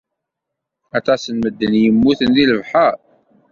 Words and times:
Aṭas 0.97 1.23
n 1.27 1.35
medden 1.41 1.73
i 1.79 1.81
yemmuten 1.83 2.29
deg 2.35 2.45
lebḥer. 2.51 2.95